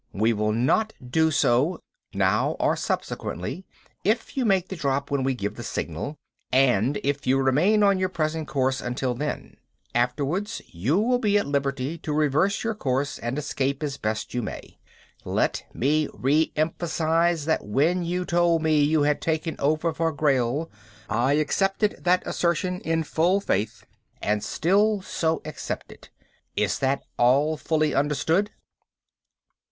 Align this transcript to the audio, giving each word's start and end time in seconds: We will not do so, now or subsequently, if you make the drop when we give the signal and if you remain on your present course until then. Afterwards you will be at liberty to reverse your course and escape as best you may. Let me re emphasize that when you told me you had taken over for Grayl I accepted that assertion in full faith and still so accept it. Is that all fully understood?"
We 0.13 0.33
will 0.33 0.51
not 0.51 0.93
do 1.07 1.29
so, 1.29 1.79
now 2.11 2.55
or 2.59 2.75
subsequently, 2.75 3.67
if 4.03 4.35
you 4.35 4.45
make 4.45 4.67
the 4.69 4.75
drop 4.75 5.11
when 5.11 5.21
we 5.21 5.35
give 5.35 5.53
the 5.57 5.63
signal 5.63 6.17
and 6.51 6.97
if 7.03 7.27
you 7.27 7.37
remain 7.37 7.83
on 7.83 7.99
your 7.99 8.09
present 8.09 8.47
course 8.47 8.81
until 8.81 9.13
then. 9.13 9.57
Afterwards 9.93 10.59
you 10.65 10.97
will 10.97 11.19
be 11.19 11.37
at 11.37 11.45
liberty 11.45 11.99
to 11.99 12.13
reverse 12.13 12.63
your 12.63 12.73
course 12.73 13.19
and 13.19 13.37
escape 13.37 13.83
as 13.83 13.97
best 13.97 14.33
you 14.33 14.41
may. 14.41 14.79
Let 15.23 15.65
me 15.71 16.09
re 16.15 16.51
emphasize 16.55 17.45
that 17.45 17.63
when 17.63 18.01
you 18.01 18.25
told 18.25 18.63
me 18.63 18.81
you 18.83 19.03
had 19.03 19.21
taken 19.21 19.55
over 19.59 19.93
for 19.93 20.11
Grayl 20.11 20.67
I 21.11 21.33
accepted 21.33 22.03
that 22.05 22.23
assertion 22.25 22.79
in 22.81 23.03
full 23.03 23.39
faith 23.39 23.85
and 24.19 24.43
still 24.43 25.03
so 25.03 25.43
accept 25.45 25.91
it. 25.91 26.09
Is 26.55 26.79
that 26.79 27.03
all 27.19 27.55
fully 27.55 27.93
understood?" 27.93 28.49